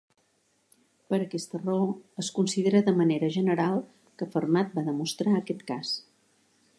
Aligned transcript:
Per 1.13 1.17
aquesta 1.25 1.59
raó, 1.65 1.91
es 2.23 2.31
considera 2.39 2.81
de 2.87 2.95
manera 3.03 3.31
general 3.37 3.77
que 4.21 4.29
Fermat 4.37 4.73
va 4.79 4.87
demostrar 4.89 5.35
aquest 5.43 5.65
cas. 5.73 5.97